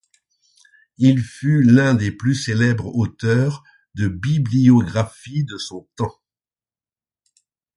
[0.97, 3.61] Il fut l'un des plus célèbres auteurs
[3.93, 6.19] de bibliographie de son temps.